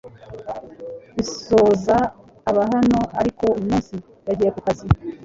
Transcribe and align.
Bizoza 1.15 1.95
aba 2.49 2.63
hano 2.73 2.99
ariko 3.21 3.43
uyu 3.55 3.65
munsi 3.69 3.95
yagiye 4.27 4.51
kukazi. 4.55 4.85